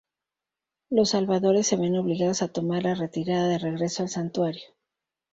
[0.89, 4.71] Los Salvadores se ven obligados a tomar la retirada de regreso al Santuario.